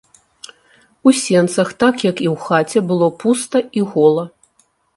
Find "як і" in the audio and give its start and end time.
2.09-2.31